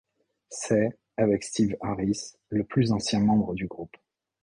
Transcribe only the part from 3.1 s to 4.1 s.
membre du groupe.